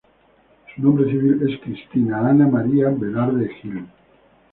[0.73, 3.85] Su nombre civil es Cristina Ana María Velarde Gil.